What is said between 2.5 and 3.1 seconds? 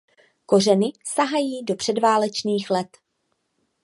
let.